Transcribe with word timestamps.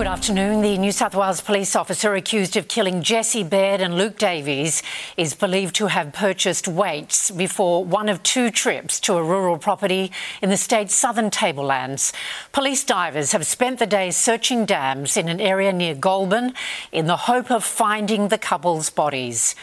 Good 0.00 0.06
afternoon. 0.06 0.62
The 0.62 0.78
New 0.78 0.92
South 0.92 1.14
Wales 1.14 1.42
police 1.42 1.76
officer 1.76 2.14
accused 2.14 2.56
of 2.56 2.68
killing 2.68 3.02
Jesse 3.02 3.42
Baird 3.42 3.82
and 3.82 3.98
Luke 3.98 4.16
Davies 4.16 4.82
is 5.18 5.34
believed 5.34 5.74
to 5.74 5.88
have 5.88 6.14
purchased 6.14 6.66
weights 6.66 7.30
before 7.30 7.84
one 7.84 8.08
of 8.08 8.22
two 8.22 8.50
trips 8.50 8.98
to 9.00 9.18
a 9.18 9.22
rural 9.22 9.58
property 9.58 10.10
in 10.40 10.48
the 10.48 10.56
state's 10.56 10.94
southern 10.94 11.28
tablelands. 11.28 12.14
Police 12.50 12.82
divers 12.82 13.32
have 13.32 13.44
spent 13.44 13.78
the 13.78 13.86
day 13.86 14.10
searching 14.10 14.64
dams 14.64 15.18
in 15.18 15.28
an 15.28 15.38
area 15.38 15.70
near 15.70 15.94
Goulburn 15.94 16.54
in 16.92 17.06
the 17.06 17.18
hope 17.28 17.50
of 17.50 17.62
finding 17.62 18.28
the 18.28 18.38
couple's 18.38 18.88
bodies. 18.88 19.54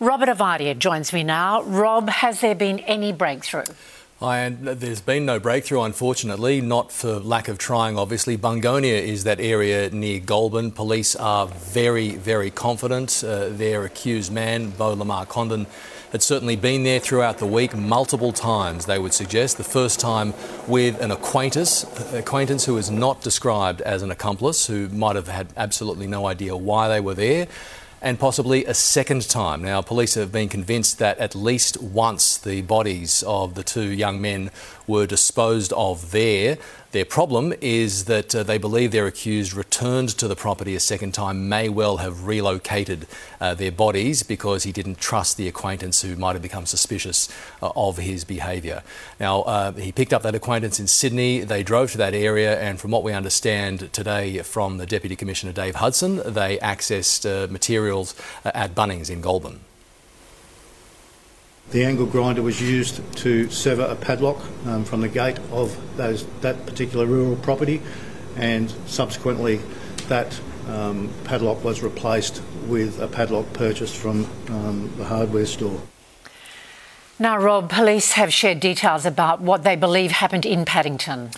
Robert 0.00 0.28
Ovadia 0.28 0.78
joins 0.78 1.14
me 1.14 1.24
now. 1.24 1.62
Rob, 1.62 2.10
has 2.10 2.42
there 2.42 2.54
been 2.54 2.80
any 2.80 3.10
breakthrough? 3.10 3.64
And 4.20 4.66
there's 4.66 5.00
been 5.00 5.26
no 5.26 5.38
breakthrough, 5.38 5.82
unfortunately, 5.82 6.60
not 6.60 6.90
for 6.90 7.20
lack 7.20 7.46
of 7.46 7.56
trying, 7.56 7.96
obviously. 7.96 8.36
Bungonia 8.36 9.00
is 9.00 9.22
that 9.22 9.38
area 9.38 9.90
near 9.90 10.18
Goulburn. 10.18 10.72
Police 10.72 11.14
are 11.14 11.46
very, 11.46 12.16
very 12.16 12.50
confident. 12.50 13.22
Uh, 13.24 13.48
their 13.48 13.84
accused 13.84 14.32
man, 14.32 14.70
Beau 14.70 14.96
Lamarre-Condon, 14.96 15.68
had 16.10 16.20
certainly 16.20 16.56
been 16.56 16.82
there 16.82 16.98
throughout 16.98 17.38
the 17.38 17.46
week 17.46 17.76
multiple 17.76 18.32
times, 18.32 18.86
they 18.86 18.98
would 18.98 19.12
suggest. 19.12 19.56
The 19.56 19.62
first 19.62 20.00
time 20.00 20.34
with 20.66 21.00
an 21.00 21.12
acquaintance, 21.12 21.84
acquaintance 22.12 22.64
who 22.64 22.76
is 22.76 22.90
not 22.90 23.20
described 23.20 23.82
as 23.82 24.02
an 24.02 24.10
accomplice, 24.10 24.66
who 24.66 24.88
might 24.88 25.14
have 25.14 25.28
had 25.28 25.48
absolutely 25.56 26.08
no 26.08 26.26
idea 26.26 26.56
why 26.56 26.88
they 26.88 27.00
were 27.00 27.14
there 27.14 27.46
and 28.00 28.18
possibly 28.18 28.64
a 28.64 28.74
second 28.74 29.28
time. 29.28 29.62
Now, 29.62 29.82
police 29.82 30.14
have 30.14 30.30
been 30.30 30.48
convinced 30.48 30.98
that 30.98 31.18
at 31.18 31.34
least 31.34 31.82
once 31.82 32.38
the 32.38 32.62
bodies 32.62 33.22
of 33.26 33.54
the 33.54 33.62
two 33.62 33.90
young 33.90 34.20
men 34.20 34.50
were 34.86 35.06
disposed 35.06 35.72
of 35.72 36.10
there. 36.12 36.58
Their 36.90 37.04
problem 37.04 37.52
is 37.60 38.06
that 38.06 38.34
uh, 38.34 38.42
they 38.42 38.56
believe 38.56 38.92
their 38.92 39.06
accused 39.06 39.52
returned 39.52 40.08
to 40.16 40.26
the 40.26 40.34
property 40.34 40.74
a 40.74 40.80
second 40.80 41.12
time, 41.12 41.46
may 41.46 41.68
well 41.68 41.98
have 41.98 42.26
relocated 42.26 43.06
uh, 43.42 43.52
their 43.52 43.70
bodies 43.70 44.22
because 44.22 44.62
he 44.62 44.72
didn't 44.72 44.98
trust 44.98 45.36
the 45.36 45.48
acquaintance 45.48 46.00
who 46.00 46.16
might 46.16 46.32
have 46.32 46.40
become 46.40 46.64
suspicious 46.64 47.28
uh, 47.60 47.70
of 47.76 47.98
his 47.98 48.24
behaviour. 48.24 48.82
Now, 49.20 49.42
uh, 49.42 49.72
he 49.72 49.92
picked 49.92 50.14
up 50.14 50.22
that 50.22 50.34
acquaintance 50.34 50.80
in 50.80 50.86
Sydney. 50.86 51.40
They 51.40 51.62
drove 51.62 51.92
to 51.92 51.98
that 51.98 52.14
area, 52.14 52.58
and 52.58 52.80
from 52.80 52.90
what 52.90 53.02
we 53.02 53.12
understand 53.12 53.92
today 53.92 54.38
from 54.38 54.78
the 54.78 54.86
Deputy 54.86 55.14
Commissioner 55.14 55.52
Dave 55.52 55.74
Hudson, 55.74 56.22
they 56.24 56.56
accessed 56.58 57.26
uh, 57.28 57.52
materials 57.52 58.14
uh, 58.46 58.52
at 58.54 58.74
Bunnings 58.74 59.10
in 59.10 59.20
Goulburn. 59.20 59.60
The 61.70 61.84
angle 61.84 62.06
grinder 62.06 62.40
was 62.40 62.62
used 62.62 63.02
to 63.18 63.50
sever 63.50 63.82
a 63.82 63.94
padlock 63.94 64.42
um, 64.66 64.84
from 64.84 65.02
the 65.02 65.08
gate 65.08 65.38
of 65.50 65.76
those, 65.98 66.24
that 66.40 66.64
particular 66.64 67.04
rural 67.04 67.36
property, 67.36 67.82
and 68.36 68.70
subsequently, 68.86 69.60
that 70.08 70.40
um, 70.68 71.10
padlock 71.24 71.62
was 71.62 71.82
replaced 71.82 72.42
with 72.66 73.00
a 73.00 73.06
padlock 73.06 73.52
purchased 73.52 73.96
from 73.96 74.26
um, 74.48 74.90
the 74.96 75.04
hardware 75.04 75.44
store. 75.44 75.80
Now, 77.18 77.36
Rob, 77.36 77.68
police 77.68 78.12
have 78.12 78.32
shared 78.32 78.60
details 78.60 79.04
about 79.04 79.40
what 79.42 79.62
they 79.62 79.76
believe 79.76 80.12
happened 80.12 80.46
in 80.46 80.64
Paddington. 80.64 81.32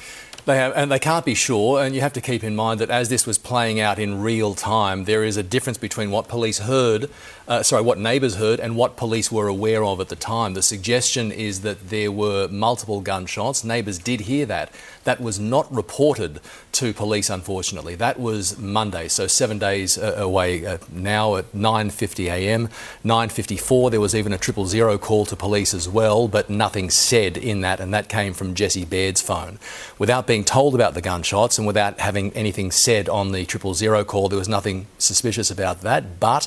They 0.47 0.57
have, 0.57 0.73
and 0.75 0.91
they 0.91 0.99
can't 0.99 1.25
be 1.25 1.35
sure. 1.35 1.83
And 1.83 1.95
you 1.95 2.01
have 2.01 2.13
to 2.15 2.21
keep 2.21 2.43
in 2.43 2.57
mind 2.57 2.81
that 2.81 2.91
as 2.91 3.09
this 3.09 3.27
was 3.27 3.39
playing 3.39 3.81
out 3.81 3.99
in 3.99 4.21
real 4.21 4.55
time, 4.55 5.05
there 5.05 5.25
is 5.25 5.37
a 5.37 5.43
difference 5.43 5.79
between 5.79 6.11
what 6.11 6.29
police 6.29 6.61
heard, 6.61 7.11
uh, 7.47 7.63
sorry, 7.63 7.83
what 7.83 7.99
neighbours 7.99 8.37
heard, 8.37 8.61
and 8.61 8.77
what 8.77 8.97
police 8.97 9.31
were 9.31 9.49
aware 9.49 9.85
of 9.85 10.01
at 10.01 10.09
the 10.09 10.17
time. 10.17 10.55
The 10.55 10.63
suggestion 10.63 11.31
is 11.31 11.61
that 11.61 11.91
there 11.91 12.11
were 12.11 12.49
multiple 12.49 13.01
gunshots. 13.01 13.65
Neighbours 13.65 13.99
did 13.99 14.23
hear 14.23 14.47
that. 14.47 14.73
That 15.05 15.21
was 15.21 15.39
not 15.39 15.73
reported 15.75 16.41
to 16.73 16.93
police, 16.93 17.31
unfortunately. 17.31 17.95
That 17.95 18.19
was 18.19 18.59
Monday, 18.59 19.09
so 19.09 19.27
seven 19.27 19.59
days 19.59 19.99
uh, 19.99 20.15
away 20.17 20.65
uh, 20.65 20.79
now 20.91 21.37
at 21.37 21.53
9:50 21.53 22.27
a.m. 22.27 22.69
9:54. 23.05 23.91
There 23.91 24.01
was 24.01 24.15
even 24.15 24.33
a 24.33 24.39
triple 24.39 24.67
zero 24.67 24.99
call 24.99 25.27
to 25.27 25.37
police 25.37 25.75
as 25.75 25.89
well, 25.89 26.29
but 26.29 26.49
nothing 26.49 26.91
said 26.91 27.37
in 27.37 27.61
that, 27.63 27.81
and 27.81 27.93
that 27.93 28.09
came 28.09 28.33
from 28.33 28.55
Jesse 28.55 28.85
Baird's 28.85 29.21
phone. 29.21 29.59
Without 29.99 30.27
being 30.31 30.45
told 30.45 30.77
about 30.77 30.95
the 30.95 31.01
gunshots 31.01 31.59
and 31.59 31.67
without 31.67 31.99
having 31.99 32.33
anything 32.35 32.71
said 32.71 33.09
on 33.09 33.33
the 33.33 33.45
triple 33.45 33.75
zero 33.75 34.05
call, 34.05 34.29
there 34.29 34.39
was 34.39 34.49
nothing 34.49 34.87
suspicious 34.97 35.51
about 35.51 35.81
that. 35.81 36.21
But 36.21 36.47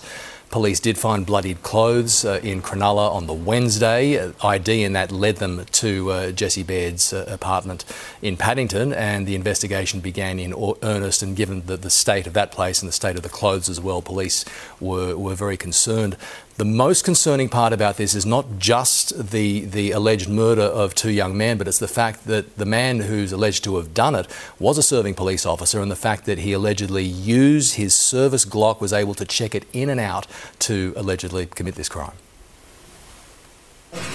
Police 0.50 0.80
did 0.80 0.98
find 0.98 1.26
bloodied 1.26 1.64
clothes 1.64 2.24
uh, 2.24 2.40
in 2.44 2.62
Cronulla 2.62 3.12
on 3.12 3.26
the 3.26 3.34
Wednesday. 3.34 4.20
Uh, 4.20 4.34
ID 4.44 4.84
in 4.84 4.94
that 4.94 5.12
led 5.12 5.38
them 5.38 5.66
to 5.72 6.12
uh, 6.12 6.32
Jesse 6.32 6.64
Baird's 6.64 7.12
uh, 7.12 7.26
apartment 7.28 7.86
in 8.22 8.38
Paddington, 8.38 8.94
and 8.94 9.26
the 9.26 9.36
investigation 9.36 10.00
began 10.00 10.40
in 10.40 10.54
earnest. 10.84 11.24
And 11.24 11.36
given 11.36 11.66
the, 11.66 11.78
the 11.78 11.90
state 11.90 12.28
of 12.28 12.34
that 12.34 12.52
place 12.52 12.82
and 12.82 12.88
the 12.88 12.94
state 12.94 13.16
of 13.16 13.24
the 13.24 13.30
clothes 13.30 13.68
as 13.68 13.80
well, 13.80 14.02
police 14.02 14.46
were, 14.80 15.18
were 15.18 15.36
very 15.36 15.58
concerned. 15.58 16.18
The 16.56 16.66
most 16.66 17.04
concerning 17.04 17.50
part 17.50 17.74
about 17.74 17.98
this 17.98 18.14
is 18.14 18.28
not 18.28 18.60
just 18.60 19.32
the, 19.32 19.62
the 19.62 19.90
alleged 19.90 20.30
murder 20.30 20.62
of 20.62 20.94
two 20.94 21.10
young 21.10 21.36
men, 21.36 21.58
but 21.58 21.68
it's 21.68 21.80
the 21.80 21.88
fact 21.88 22.26
that 22.28 22.58
the 22.58 22.66
man 22.66 23.00
who's 23.00 23.32
alleged 23.32 23.64
to 23.64 23.78
have 23.78 23.96
done 23.96 24.14
it 24.14 24.28
was 24.60 24.78
a 24.78 24.84
serving 24.84 25.16
police 25.16 25.48
officer, 25.48 25.82
and 25.82 25.90
the 25.90 25.96
fact 25.96 26.26
that 26.26 26.38
he 26.38 26.54
allegedly 26.54 27.04
used 27.04 27.74
his 27.74 27.96
service 27.96 28.46
Glock, 28.46 28.80
was 28.80 28.94
able 28.94 29.16
to 29.16 29.26
check 29.26 29.56
it 29.56 29.66
in 29.74 29.90
and 29.90 30.00
out 30.00 30.28
to 30.60 30.94
allegedly 30.96 31.46
commit 31.46 31.76
this 31.76 31.90
crime. 31.90 32.14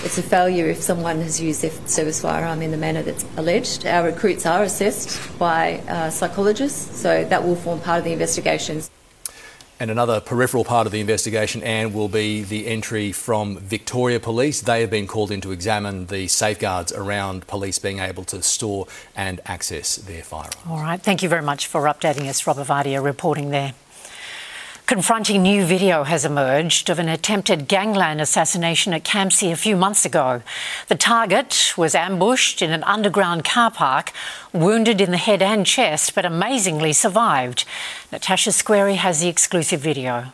It's 0.02 0.18
a 0.18 0.22
failure 0.22 0.68
if 0.68 0.82
someone 0.82 1.20
has 1.20 1.40
used 1.40 1.62
their 1.62 1.70
service 1.86 2.20
firearm 2.20 2.62
in 2.62 2.72
the 2.72 2.76
manner 2.76 3.02
that's 3.02 3.24
alleged. 3.36 3.86
Our 3.86 4.06
recruits 4.06 4.44
are 4.44 4.64
assessed 4.64 5.38
by 5.38 5.78
uh, 5.88 6.10
psychologists, 6.10 6.98
so 7.00 7.24
that 7.24 7.44
will 7.44 7.56
form 7.56 7.80
part 7.80 7.98
of 7.98 8.04
the 8.04 8.12
investigations. 8.12 8.90
And 9.80 9.92
another 9.92 10.20
peripheral 10.20 10.64
part 10.64 10.86
of 10.86 10.92
the 10.92 10.98
investigation, 10.98 11.62
and 11.62 11.94
will 11.94 12.08
be 12.08 12.42
the 12.42 12.66
entry 12.66 13.12
from 13.12 13.58
Victoria 13.58 14.18
Police. 14.18 14.60
They 14.62 14.80
have 14.80 14.90
been 14.90 15.06
called 15.06 15.30
in 15.30 15.40
to 15.42 15.52
examine 15.52 16.06
the 16.06 16.26
safeguards 16.26 16.92
around 16.92 17.46
police 17.46 17.78
being 17.78 18.00
able 18.00 18.24
to 18.24 18.42
store 18.42 18.88
and 19.14 19.40
access 19.46 19.94
their 19.94 20.24
firearms. 20.24 20.56
All 20.68 20.80
right. 20.80 21.00
Thank 21.00 21.22
you 21.22 21.28
very 21.28 21.42
much 21.42 21.68
for 21.68 21.82
updating 21.82 22.28
us, 22.28 22.44
Robert 22.44 22.66
Ovadia, 22.66 23.00
reporting 23.02 23.50
there. 23.50 23.74
Confronting 24.88 25.42
new 25.42 25.66
video 25.66 26.04
has 26.04 26.24
emerged 26.24 26.88
of 26.88 26.98
an 26.98 27.10
attempted 27.10 27.68
gangland 27.68 28.22
assassination 28.22 28.94
at 28.94 29.04
Campsie 29.04 29.52
a 29.52 29.56
few 29.56 29.76
months 29.76 30.06
ago. 30.06 30.40
The 30.86 30.94
target 30.94 31.74
was 31.76 31.94
ambushed 31.94 32.62
in 32.62 32.70
an 32.70 32.82
underground 32.84 33.44
car 33.44 33.70
park, 33.70 34.12
wounded 34.50 35.02
in 35.02 35.10
the 35.10 35.18
head 35.18 35.42
and 35.42 35.66
chest, 35.66 36.14
but 36.14 36.24
amazingly 36.24 36.94
survived. 36.94 37.66
Natasha 38.10 38.48
Squarey 38.48 38.96
has 38.96 39.20
the 39.20 39.28
exclusive 39.28 39.80
video. 39.80 40.32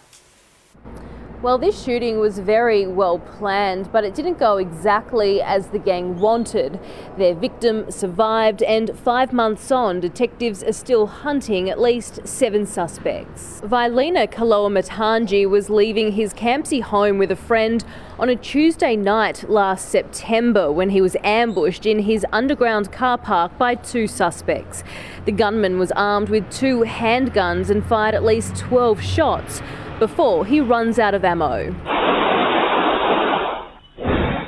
Well, 1.45 1.59
this 1.59 1.85
shooting 1.85 2.21
was 2.21 2.39
very 2.39 2.87
well 2.87 3.19
planned, 3.19 3.93
but 3.93 4.03
it 4.03 4.15
didn't 4.15 4.39
go 4.39 4.57
exactly 4.57 5.43
as 5.43 5.67
the 5.67 5.79
gang 5.79 6.19
wanted. 6.19 6.81
Their 7.19 7.35
victim 7.35 7.91
survived, 7.91 8.63
and 8.63 8.99
five 8.99 9.31
months 9.31 9.71
on, 9.71 10.01
detectives 10.01 10.65
are 10.65 10.73
still 10.73 11.07
hunting 11.07 11.69
at 11.69 11.79
least 11.79 12.27
seven 12.27 12.65
suspects. 12.65 13.61
Vailina 13.61 14.27
Kaloa 14.27 15.51
was 15.51 15.69
leaving 15.69 16.13
his 16.13 16.33
Campsie 16.33 16.81
home 16.81 17.19
with 17.19 17.31
a 17.31 17.37
friend 17.37 17.85
on 18.19 18.31
a 18.31 18.37
Tuesday 18.37 18.97
night 18.97 19.47
last 19.47 19.91
September 19.91 20.73
when 20.73 20.89
he 20.89 21.03
was 21.03 21.15
ambushed 21.23 21.85
in 21.85 21.99
his 21.99 22.25
underground 22.33 22.91
car 22.91 23.19
park 23.19 23.59
by 23.59 23.75
two 23.75 24.07
suspects. 24.07 24.83
The 25.27 25.33
gunman 25.33 25.79
was 25.79 25.93
armed 25.93 26.31
with 26.31 26.51
two 26.51 26.85
handguns 26.85 27.69
and 27.69 27.85
fired 27.85 28.15
at 28.15 28.25
least 28.25 28.57
12 28.57 29.03
shots 29.03 29.61
before 29.99 30.45
he 30.47 30.61
runs 30.61 30.99
out 30.99 31.15
of 31.15 31.25
ammo. 31.25 31.75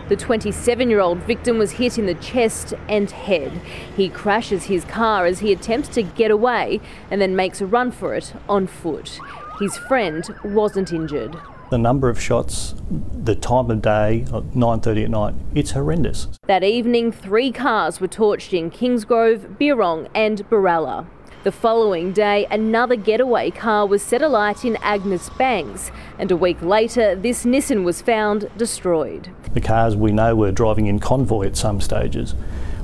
The 0.09 0.17
27 0.17 0.89
year 0.89 1.01
old 1.01 1.19
victim 1.19 1.59
was 1.59 1.73
hit 1.73 1.99
in 1.99 2.07
the 2.07 2.15
chest 2.15 2.75
and 2.89 3.11
head. 3.11 3.51
He 3.97 4.09
crashes 4.09 4.65
his 4.65 4.85
car 4.85 5.27
as 5.27 5.41
he 5.41 5.53
attempts 5.53 5.89
to 5.91 6.03
get 6.03 6.31
away 6.31 6.81
and 7.11 7.21
then 7.21 7.35
makes 7.35 7.61
a 7.61 7.67
run 7.67 7.91
for 7.91 8.15
it 8.15 8.33
on 8.49 8.69
foot. 8.69 9.19
His 9.59 9.77
friend 9.77 10.25
wasn't 10.45 10.93
injured. 10.93 11.37
The 11.71 11.79
number 11.79 12.09
of 12.09 12.21
shots, 12.21 12.77
the 12.89 13.35
time 13.35 13.69
of 13.73 13.83
day, 13.83 14.25
9:30 14.31 15.03
at 15.03 15.11
night, 15.11 15.35
it's 15.53 15.73
horrendous. 15.73 16.29
That 16.47 16.63
evening, 16.63 17.11
three 17.11 17.51
cars 17.51 18.01
were 18.01 18.07
torched 18.07 18.57
in 18.57 18.71
Kingsgrove, 18.71 19.59
Birrong 19.59 20.09
and 20.15 20.49
Berala. 20.49 21.07
The 21.47 21.53
following 21.53 22.11
day, 22.11 22.45
another 22.51 22.97
getaway 22.97 23.53
car 23.53 23.87
was 23.87 24.03
set 24.03 24.21
alight 24.21 24.65
in 24.65 24.75
Agnes 24.83 25.31
Banks, 25.39 25.93
and 26.19 26.33
a 26.33 26.37
week 26.37 26.61
later, 26.61 27.15
this 27.15 27.45
Nissan 27.45 27.85
was 27.85 28.03
found 28.03 28.51
destroyed. 28.57 29.31
The 29.53 29.61
cars 29.61 29.95
we 29.95 30.11
know 30.11 30.35
were 30.35 30.51
driving 30.51 30.87
in 30.87 30.99
convoy 30.99 31.47
at 31.47 31.57
some 31.57 31.81
stages. 31.81 32.35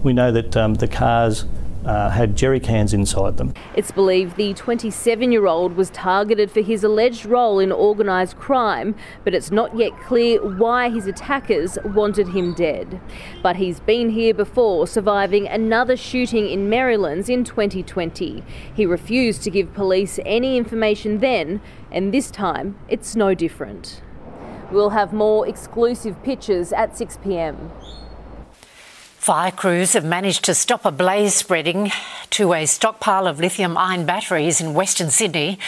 We 0.05 0.13
know 0.13 0.31
that 0.31 0.57
um, 0.57 0.75
the 0.75 0.87
cars 0.87 1.45
uh, 1.85 2.11
had 2.11 2.37
jerry 2.37 2.61
cans 2.61 2.93
inside 2.93 3.37
them. 3.37 3.55
It's 3.75 3.91
believed 3.91 4.37
the 4.37 4.55
27 4.55 5.33
year 5.33 5.47
old 5.47 5.77
was 5.77 5.91
targeted 5.91 6.51
for 6.51 6.61
his 6.61 6.85
alleged 6.85 7.27
role 7.27 7.59
in 7.59 7.73
organised 7.73 8.37
crime, 8.37 8.95
but 9.25 9.35
it's 9.35 9.51
not 9.51 9.77
yet 9.77 9.99
clear 10.01 10.45
why 10.45 10.91
his 10.91 11.07
attackers 11.07 11.79
wanted 11.85 12.29
him 12.29 12.55
dead. 12.55 13.01
But 13.43 13.57
he's 13.57 13.81
been 13.81 14.11
here 14.11 14.35
before, 14.35 14.87
surviving 14.87 15.47
another 15.49 15.97
shooting 15.97 16.49
in 16.49 16.69
Merrylands 16.69 17.29
in 17.29 17.45
2020. 17.45 18.43
He 18.75 18.87
refused 18.87 19.43
to 19.43 19.51
give 19.51 19.75
police 19.75 20.19
any 20.25 20.57
information 20.57 21.19
then, 21.19 21.61
and 21.91 22.13
this 22.13 22.31
time 22.31 22.79
it's 22.89 23.17
no 23.17 23.35
different. 23.35 24.03
We'll 24.71 24.91
have 24.91 25.13
more 25.13 25.47
exclusive 25.47 26.23
pictures 26.23 26.73
at 26.73 26.97
6 26.97 27.19
pm. 27.19 27.71
Fire 29.23 29.53
crews 29.53 29.93
have 29.93 30.05
managed 30.05 30.45
to 30.47 30.53
stop 30.53 30.85
a 30.85 30.91
blaze 30.91 31.33
spreading 31.33 31.93
to 32.31 32.55
a 32.55 32.67
stockpile 32.67 33.29
of 33.29 33.39
lithium 33.39 33.79
ion 33.79 34.05
batteries 34.05 34.61
in 34.61 34.75
Western 34.75 35.11
Sydney. 35.11 35.61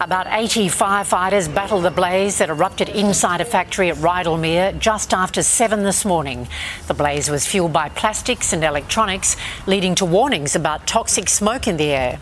About 0.00 0.28
80 0.30 0.68
firefighters 0.68 1.52
battled 1.52 1.82
the 1.82 1.90
blaze 1.90 2.38
that 2.38 2.50
erupted 2.50 2.88
inside 2.88 3.40
a 3.40 3.44
factory 3.44 3.90
at 3.90 3.96
Rydalmere 3.96 4.78
just 4.78 5.12
after 5.12 5.42
7 5.42 5.82
this 5.82 6.04
morning. 6.04 6.46
The 6.86 6.94
blaze 6.94 7.28
was 7.28 7.44
fueled 7.44 7.72
by 7.72 7.88
plastics 7.88 8.52
and 8.52 8.62
electronics, 8.62 9.36
leading 9.66 9.96
to 9.96 10.04
warnings 10.04 10.54
about 10.54 10.86
toxic 10.86 11.28
smoke 11.28 11.66
in 11.66 11.76
the 11.76 11.90
air. 11.90 12.20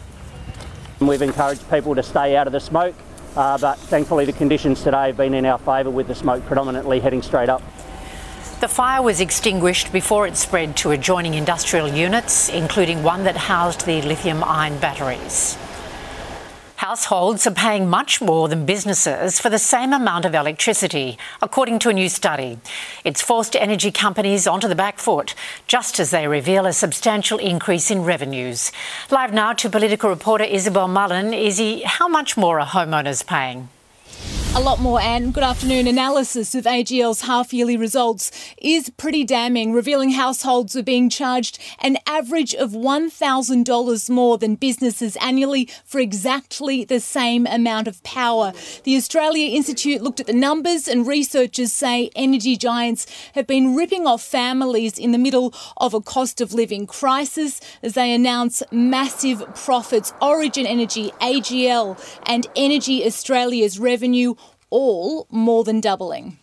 We've 1.00 1.20
encouraged 1.20 1.68
people 1.68 1.94
to 1.96 2.02
stay 2.02 2.34
out 2.34 2.46
of 2.46 2.54
the 2.54 2.60
smoke, 2.60 2.94
uh, 3.36 3.58
but 3.58 3.76
thankfully 3.76 4.24
the 4.24 4.32
conditions 4.32 4.82
today 4.82 5.08
have 5.08 5.18
been 5.18 5.34
in 5.34 5.44
our 5.44 5.58
favour 5.58 5.90
with 5.90 6.08
the 6.08 6.14
smoke 6.14 6.46
predominantly 6.46 6.98
heading 6.98 7.20
straight 7.20 7.50
up. 7.50 7.60
The 8.62 8.68
fire 8.68 9.02
was 9.02 9.20
extinguished 9.20 9.92
before 9.92 10.28
it 10.28 10.36
spread 10.36 10.76
to 10.76 10.92
adjoining 10.92 11.34
industrial 11.34 11.88
units, 11.88 12.48
including 12.48 13.02
one 13.02 13.24
that 13.24 13.36
housed 13.36 13.86
the 13.86 14.00
lithium 14.02 14.44
ion 14.44 14.78
batteries. 14.78 15.58
Households 16.76 17.44
are 17.44 17.50
paying 17.50 17.90
much 17.90 18.20
more 18.20 18.46
than 18.46 18.64
businesses 18.64 19.40
for 19.40 19.50
the 19.50 19.58
same 19.58 19.92
amount 19.92 20.24
of 20.24 20.36
electricity, 20.36 21.18
according 21.42 21.80
to 21.80 21.88
a 21.88 21.92
new 21.92 22.08
study. 22.08 22.60
It's 23.02 23.20
forced 23.20 23.56
energy 23.56 23.90
companies 23.90 24.46
onto 24.46 24.68
the 24.68 24.76
back 24.76 25.00
foot, 25.00 25.34
just 25.66 25.98
as 25.98 26.12
they 26.12 26.28
reveal 26.28 26.64
a 26.64 26.72
substantial 26.72 27.38
increase 27.38 27.90
in 27.90 28.04
revenues. 28.04 28.70
Live 29.10 29.32
now 29.34 29.54
to 29.54 29.68
political 29.70 30.08
reporter 30.08 30.44
Isabel 30.44 30.86
Mullen. 30.86 31.34
Izzy, 31.34 31.82
how 31.82 32.06
much 32.06 32.36
more 32.36 32.60
are 32.60 32.66
homeowners 32.68 33.26
paying? 33.26 33.70
A 34.54 34.60
lot 34.60 34.80
more, 34.80 35.00
and 35.00 35.32
good 35.32 35.42
afternoon. 35.42 35.86
Analysis 35.86 36.54
of 36.54 36.64
AGL's 36.64 37.22
half 37.22 37.54
yearly 37.54 37.78
results 37.78 38.30
is 38.58 38.90
pretty 38.90 39.24
damning, 39.24 39.72
revealing 39.72 40.10
households 40.10 40.76
are 40.76 40.82
being 40.82 41.08
charged 41.08 41.58
an 41.80 41.96
average 42.06 42.54
of 42.54 42.72
$1,000 42.72 44.10
more 44.10 44.36
than 44.36 44.56
businesses 44.56 45.16
annually 45.22 45.70
for 45.86 46.00
exactly 46.00 46.84
the 46.84 47.00
same 47.00 47.46
amount 47.46 47.88
of 47.88 48.02
power. 48.02 48.52
The 48.84 48.94
Australia 48.94 49.56
Institute 49.56 50.02
looked 50.02 50.20
at 50.20 50.26
the 50.26 50.34
numbers, 50.34 50.86
and 50.86 51.06
researchers 51.06 51.72
say 51.72 52.10
energy 52.14 52.58
giants 52.58 53.06
have 53.34 53.46
been 53.46 53.74
ripping 53.74 54.06
off 54.06 54.22
families 54.22 54.98
in 54.98 55.12
the 55.12 55.18
middle 55.18 55.54
of 55.78 55.94
a 55.94 56.00
cost 56.02 56.42
of 56.42 56.52
living 56.52 56.86
crisis 56.86 57.58
as 57.82 57.94
they 57.94 58.12
announce 58.12 58.62
massive 58.70 59.42
profits. 59.54 60.12
Origin 60.20 60.66
Energy, 60.66 61.10
AGL, 61.22 61.98
and 62.26 62.46
Energy 62.54 63.06
Australia's 63.06 63.78
revenue 63.78 64.34
all 64.72 65.26
more 65.30 65.62
than 65.64 65.80
doubling. 65.80 66.38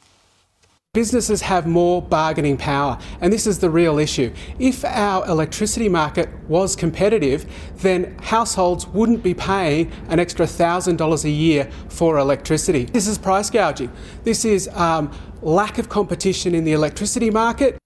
Businesses 0.94 1.42
have 1.42 1.68
more 1.68 2.02
bargaining 2.02 2.58
power, 2.58 2.98
and 3.22 3.31
this 3.31 3.46
is 3.46 3.60
the 3.60 3.70
real 3.70 4.00
issue. 4.00 4.34
If 4.58 4.84
our 4.86 5.26
electricity 5.28 5.88
market 5.88 6.30
was 6.48 6.76
competitive, 6.76 7.46
then 7.78 8.18
households 8.20 8.88
wouldn't 8.88 9.22
be 9.22 9.34
paying 9.34 9.92
an 10.08 10.20
extra 10.20 10.46
$1,000 10.46 11.24
a 11.24 11.30
year 11.30 11.70
for 11.90 12.18
electricity. 12.18 12.86
This 12.86 13.08
is 13.08 13.18
price 13.18 13.50
gouging. 13.50 13.92
This 14.24 14.46
is 14.46 14.68
um, 14.70 15.12
lack 15.42 15.78
of 15.78 15.90
competition 15.90 16.56
in 16.56 16.64
the 16.64 16.74
electricity 16.74 17.30
market. 17.30 17.78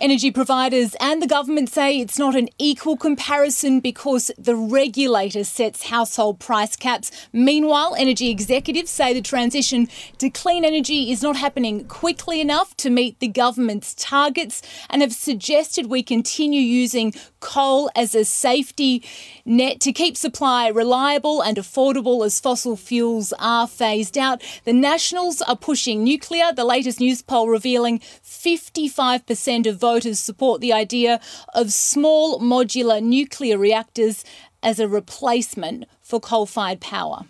Energy 0.00 0.32
providers 0.32 0.96
and 0.98 1.22
the 1.22 1.26
government 1.26 1.68
say 1.68 1.98
it's 1.98 2.18
not 2.18 2.34
an 2.34 2.48
equal 2.58 2.96
comparison 2.96 3.78
because 3.78 4.30
the 4.36 4.56
regulator 4.56 5.44
sets 5.44 5.84
household 5.84 6.40
price 6.40 6.74
caps. 6.74 7.12
Meanwhile, 7.32 7.94
energy 7.96 8.28
executives 8.28 8.90
say 8.90 9.14
the 9.14 9.22
transition 9.22 9.88
to 10.18 10.30
clean 10.30 10.64
energy 10.64 11.12
is 11.12 11.22
not 11.22 11.36
happening 11.36 11.84
quickly 11.84 12.40
enough 12.40 12.76
to 12.78 12.90
meet 12.90 13.20
the 13.20 13.28
government's 13.28 13.94
targets 13.94 14.62
and 14.90 15.00
have 15.00 15.12
suggested 15.12 15.86
we 15.86 16.02
continue 16.02 16.60
using 16.60 17.14
coal 17.44 17.90
as 17.94 18.14
a 18.14 18.24
safety 18.24 19.04
net 19.44 19.78
to 19.80 19.92
keep 19.92 20.16
supply 20.16 20.66
reliable 20.68 21.42
and 21.42 21.58
affordable 21.58 22.24
as 22.24 22.40
fossil 22.40 22.74
fuels 22.74 23.34
are 23.38 23.68
phased 23.68 24.16
out. 24.16 24.42
The 24.64 24.72
Nationals 24.72 25.42
are 25.42 25.56
pushing 25.56 26.02
nuclear, 26.02 26.52
the 26.52 26.64
latest 26.64 27.00
Newspoll 27.00 27.48
revealing 27.48 27.98
55% 28.00 29.66
of 29.66 29.78
voters 29.78 30.18
support 30.18 30.62
the 30.62 30.72
idea 30.72 31.20
of 31.54 31.72
small 31.72 32.40
modular 32.40 33.02
nuclear 33.02 33.58
reactors 33.58 34.24
as 34.62 34.80
a 34.80 34.88
replacement 34.88 35.84
for 36.00 36.18
coal 36.18 36.46
fired 36.46 36.80
power. 36.80 37.26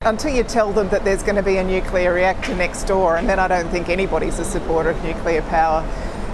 Until 0.00 0.34
you 0.34 0.42
tell 0.42 0.72
them 0.72 0.88
that 0.88 1.04
there's 1.04 1.22
going 1.22 1.36
to 1.36 1.42
be 1.42 1.58
a 1.58 1.64
nuclear 1.64 2.12
reactor 2.12 2.54
next 2.54 2.84
door, 2.84 3.16
and 3.16 3.28
then 3.28 3.38
I 3.38 3.48
don't 3.48 3.68
think 3.68 3.88
anybody's 3.88 4.38
a 4.38 4.44
supporter 4.44 4.90
of 4.90 5.02
nuclear 5.04 5.42
power. 5.42 5.82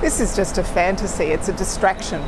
This 0.01 0.19
is 0.19 0.35
just 0.35 0.57
a 0.57 0.65
fantasy, 0.65 1.25
it's 1.25 1.49
a 1.49 1.53
distraction. 1.53 2.23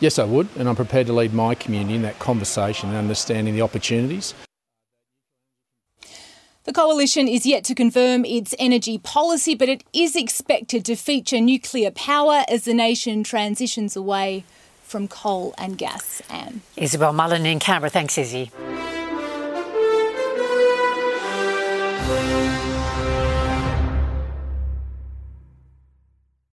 Yes, 0.00 0.18
I 0.18 0.24
would, 0.24 0.48
and 0.58 0.68
I'm 0.68 0.74
prepared 0.74 1.06
to 1.06 1.12
lead 1.12 1.32
my 1.32 1.54
community 1.54 1.94
in 1.94 2.02
that 2.02 2.18
conversation 2.18 2.88
and 2.88 2.98
understanding 2.98 3.54
the 3.54 3.62
opportunities. 3.62 4.34
The 6.64 6.72
coalition 6.72 7.28
is 7.28 7.46
yet 7.46 7.62
to 7.64 7.76
confirm 7.76 8.24
its 8.24 8.52
energy 8.58 8.98
policy, 8.98 9.54
but 9.54 9.68
it 9.68 9.84
is 9.92 10.16
expected 10.16 10.84
to 10.86 10.96
feature 10.96 11.40
nuclear 11.40 11.92
power 11.92 12.42
as 12.48 12.64
the 12.64 12.74
nation 12.74 13.22
transitions 13.22 13.94
away 13.94 14.44
from 14.82 15.06
coal 15.06 15.54
and 15.56 15.78
gas. 15.78 16.20
Ann. 16.28 16.62
Isabel 16.76 17.12
Mullen 17.12 17.46
in 17.46 17.60
Canberra. 17.60 17.90
Thanks, 17.90 18.18
Izzy. 18.18 18.50